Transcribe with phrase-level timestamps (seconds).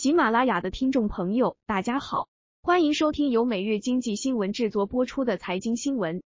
[0.00, 2.30] 喜马拉雅的听众朋友，大家好，
[2.62, 6.22] 欢迎收听由每日经济新闻制作播出的财经新闻。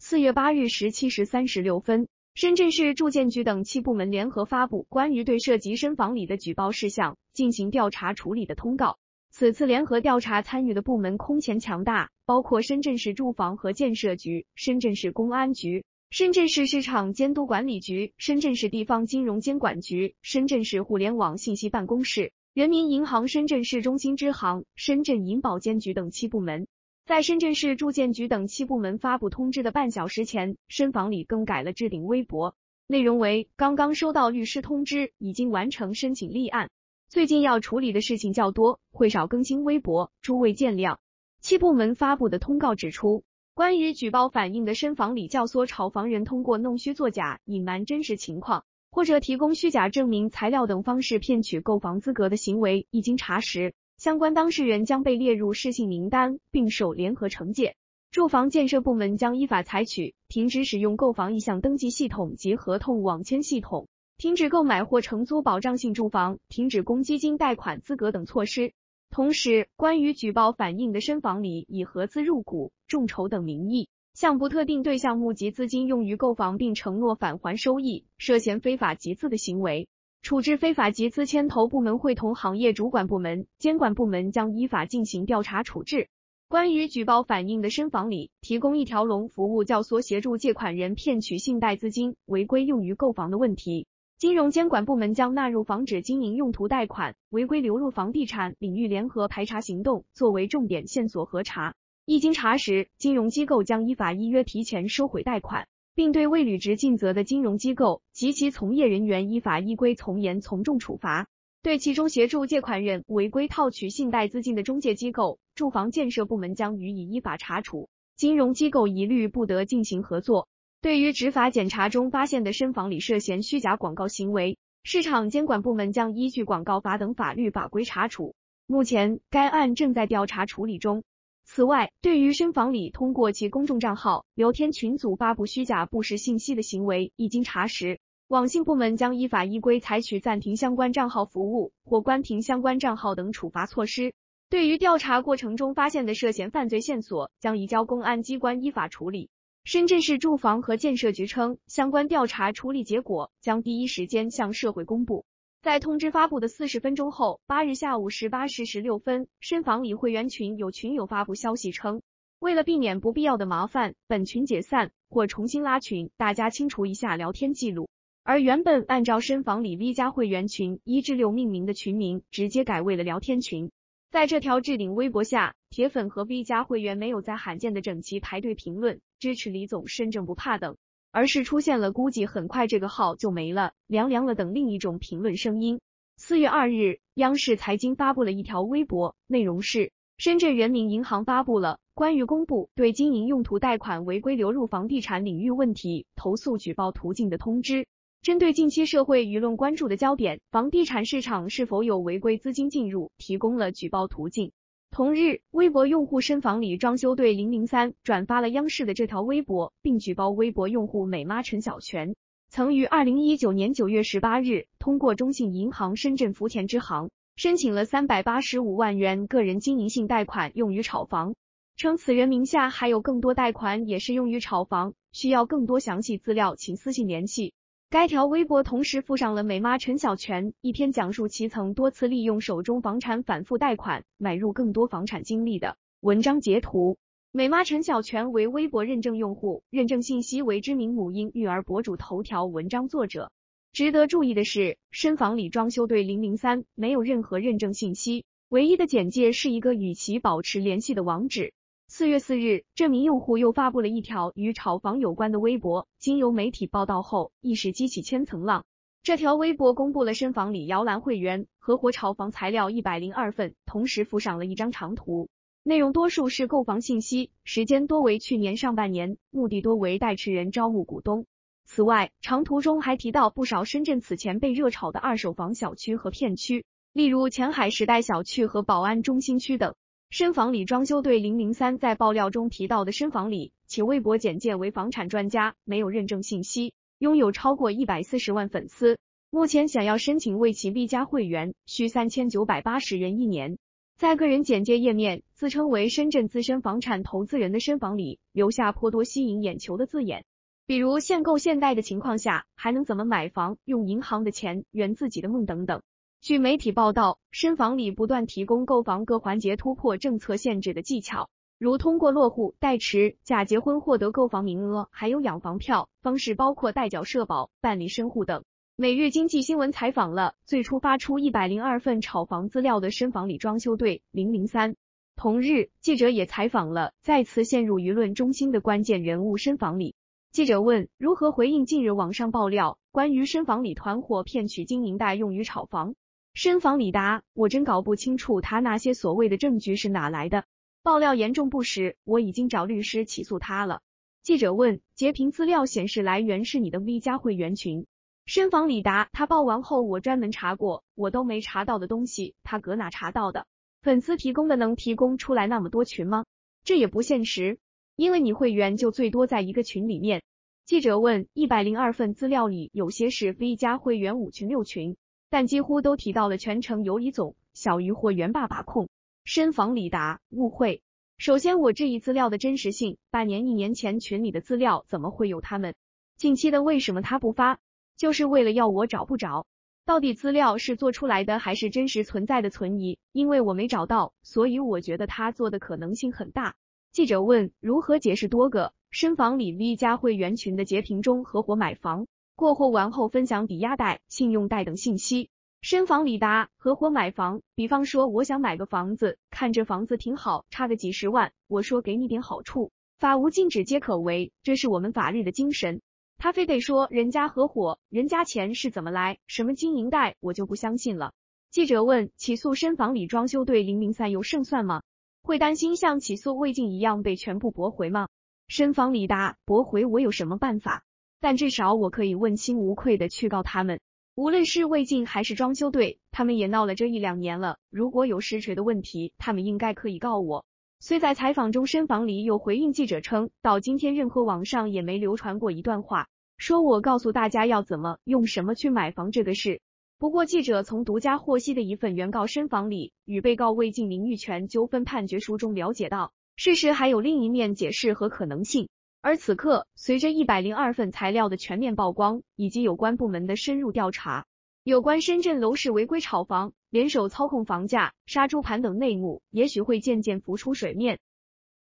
[0.00, 8.98] 四月八日十七时三十六分，深圳市住建局等七部门联合发布关于对涉及深房里的举报事项进行调查处理的通告。
[9.30, 22.32] 此次联合调查参与的部门空前强大，包括深圳市住房和建设局、深圳市公安局、深圳市市场监督管理局、深圳市地方金融监管局、深圳市互联网信息办公室。
[22.56, 26.68] 人民银行深圳市中心支行、深圳银保监局等七部门，
[27.04, 32.56] 在深圳市住建局等七部门发布通知的半小时前，深房里更改了置顶微博，
[32.86, 36.70] 内容为：刚刚收到律师通知，已经完成申请立案，
[37.10, 40.96] 最近要处理的事情较多，会少更新微博，诸位见谅。
[41.42, 48.64] 七部门发布的通告指出，关于举报反映的深房里教唆炒房人通过弄虚作假、隐瞒真实情况。
[48.96, 57.76] 或者提供虚假证明材料等方式骗取购房资格的行为，一经查实，相关当事人将被列入失信名单，并受联合惩戒。
[58.10, 63.86] 住房建设部门将依法采取停止使用购房意向登记系统及合同网签系统，
[64.16, 68.72] 停止购买或承租保障性住房，停止公积金贷款资格等措施。
[69.10, 73.90] 同时，关于举报反映的深房里以合资入股、众筹等名义。
[74.16, 79.88] 向不特定对象募集资金用于购房，并承诺返还收益，涉嫌非法集资的行为，
[80.22, 86.08] 处置非法集资牵头部门会同行业主管部门、监管部门将依法进行调查处置。
[86.48, 93.86] 关于举报反映的深房里提供一条龙服务教唆协助借款人骗取信贷资金，违规用于购房的问题，
[94.16, 101.74] 金融监管部门将纳入防止经营用途贷款违规流入房地产领域联合排查行动，作为重点线索核查。
[102.06, 111.26] 一经查实，金融机构将依法依约提前收回贷款，并对未履职尽责的金融机构及其从业人员依法依规从严从重处罚。
[111.62, 117.88] 对其中协助借款人违规套取信贷资金的中介机构、住房建设部门将予以依法查处。
[118.14, 120.46] 金融机构一律不得进行合作。
[120.80, 128.36] 对于执法检查中发现的深房里涉嫌虚假广告行为，市场监管部门将依据广告法等法律法规查处。
[128.68, 131.02] 目前，该案正在调查处理中。
[131.48, 144.12] 此外，对于深房里通过其公众账号、聊天群组发布虚假不实信息的行为，一经查实，网信部门将依法依规采取暂停相关账号服务或关停相关账号等处罚措施。
[144.50, 149.30] 对于调查过程中发现的涉嫌犯罪线索，将移交公安机关依法处理。
[149.64, 155.24] 深圳市住房和建设局称，相关调查处理结果将第一时间向社会公布。
[155.66, 162.02] 在通知发布的四十分钟后，八日下午十八时十六分，深房里会员群有群友发布消息称，
[162.38, 167.88] 为了避免不必要的麻烦，本群解散或重新拉群，大家清除一下聊天记录。
[168.22, 173.72] 而原本按照深房里 V 加会员群一至六命名的群名，直接改为了聊天群。
[174.12, 180.76] 在这条置顶微博下，铁粉和 V 加会员没有在罕见的整齐排队评论支持李总身正不怕等。
[181.16, 185.80] 而是出现了估计很快这个号就没了，凉凉了等另一种评论声音。
[186.18, 197.86] 四月二日，央视财经发布了一条微博，内容是：深圳人民银行发布了关于公布对经营用途贷款违规流入房地产领域问题投诉举报途径的通知。
[198.20, 204.52] 针对近期社会舆论关注的焦点，房地产市场是否有违规资金进入，提供了举报途径。
[204.90, 212.14] 同日，微博用户深房里装修队零零三转发了央视的这条微博，并举报微博用户美妈陈小泉
[212.48, 221.34] 曾于二零一九年九月十八日通过中信银行深圳福田支行申请了三百八十五万元个人经营性贷款用于炒房，
[221.76, 227.52] 称此人名下还有更多贷款也是用于炒房，需要更多详细资料请私信联系。
[227.88, 236.98] 该条微博同时附上了美妈陈小泉一篇讲述其曾多次利用手中房产反复贷款买入更多房产经历的文章截图。
[237.30, 243.30] 美妈陈小泉为微博认证用户，认证信息为知名母婴育儿博主头条文章作者。
[243.72, 251.52] 值得注意的是，深房里装修队零零三没有任何认证信息，唯一的简介是一个与其保持联系的网址。
[251.88, 258.64] 四月四日，这名用户又发布了一条与炒房有关的微博，经由媒体报道后，一时激起千层浪。
[259.04, 265.30] 这条微博公布了深房里摇篮会员合伙炒房材料一百零二份，同时附上了一张长图，
[265.62, 271.24] 内容多数是购房信息，时间多为去年上半年，目的多为代持人招募股东。
[271.64, 279.74] 此外，长图中还提到不少深圳此前被热炒的二手房小区和片区，例如前海时代小区和宝安中心区等。
[280.08, 288.98] 深房里装修队零零三在爆料中提到的深房里，其微博简介为房产专家，没有认证信息，拥有超过一百四十万粉丝。
[289.30, 293.58] 目前想要申请为其 V 加会员，需三千九百八十元一年。
[293.98, 300.24] 在个人简介页面，自称为深圳资深房产投资人的深房里留下颇多吸引眼球的字眼，
[300.66, 305.82] 比如限购限贷的情况下还能怎么买房，用银行的钱圆自己的梦等等。
[306.20, 318.42] 据媒体报道，深房里不断提供购房各环节突破政策限制的技巧，如通过落户、代持、假结婚获得购房名额，还有养房票方式，包括代缴社保、办理身户等。
[318.74, 324.74] 每日经济新闻采访了最初发出一百零二份炒房资料的深房里装修队零零三。
[325.14, 329.94] 同日，记者也采访了再次陷入舆论中心的关键人物深房里。
[330.32, 335.94] 记者问如何回应近日网上爆料关于深房里团伙骗取经营贷用于炒房？
[336.36, 340.44] 深房里答：我真搞不清楚他那些所谓的证据是哪来的。
[340.82, 343.80] 爆料严重不实，我已经找律师起诉他了。
[344.22, 347.86] 记者问截屏资料显示来源是你的 V 加会员群。
[348.26, 353.46] 深房李达，他报完后我专门查过，我都没查到的东西，他搁哪查到的？
[353.80, 356.26] 粉丝提供的能提供出来那么多群吗？
[356.64, 357.56] 这也不现实，
[357.96, 360.22] 因为你会员就最多在一个群里面。
[360.66, 364.98] 记者问，一百零二份资料里有些是 V 加会员五群六群，
[365.36, 368.88] 但几乎都提到了全程由李总、小鱼或元爸把控。
[369.22, 370.80] 深房李达，误会。
[371.18, 375.74] 首先我质疑资料的真实性，半年一年前群里的资料怎么会有他们？
[376.16, 377.58] 近期的为什么他不发？
[377.98, 379.44] 就是为了要我找不着，
[379.84, 382.96] 到底资料是做出来的还是真实存在的存疑？
[383.12, 386.54] 因为我没找到，所以我觉得他做的可能性很大。
[386.92, 392.06] 记者问如何解释多个深房里 V 加会员群的截屏中合伙买房、
[392.36, 395.30] 过户完后分享抵押贷、信用贷等信息？
[395.62, 405.80] 深房里答合伙买房，比方说我想买个房子，看这房子挺好，差个几十万，我说给你点好处，法无禁止皆可为，这是我们法律的精神。
[406.18, 409.16] 他非得说人家合伙，人家钱是怎么来？
[409.26, 411.14] 什么经营贷，我就不相信了。
[411.50, 414.82] 记者问：起诉深房里装修队零零三有胜算吗？
[415.22, 418.08] 会担心像起诉魏晋一样被全部驳回吗？
[418.46, 420.84] 深房里答：驳回我有什么办法？
[421.26, 423.80] 但至少我可以问心无愧的去告他们。
[424.14, 427.58] 无论是魏晋还是装修队，他们也闹了这一两年了。
[427.68, 430.44] 如果有实锤的问题，他们应该可以告我。
[430.78, 436.06] 虽在采访中，深房里有回应记者称，到今天任何网上也没流传过一段话，
[436.38, 439.60] 说我告诉大家要怎么用什么去买房这个事。
[439.98, 448.68] 不过，记者从独家获悉的一份原告深房里与被告魏晋名誉权纠纷判决书中了解到，事实还有另一面解释和可能性。
[449.06, 454.26] 而此刻，随着一百零二份材料的全面曝光，以及有关部门的深入调查。
[454.64, 460.98] 有关深圳楼市违规炒房、联手操控房价、杀猪盘等内幕，也许会渐渐浮出水面。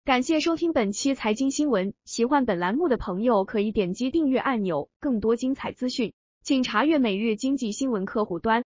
[0.03, 6.11] 感谢收听本期财经新闻，喜欢本栏目的朋友可以点击订阅按钮，更多精彩资讯，
[6.43, 8.65] 请查阅每日经济新闻客户端。